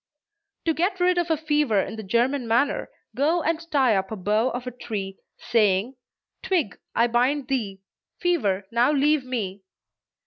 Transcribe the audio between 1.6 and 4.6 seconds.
in the German manner, go and tie up a bough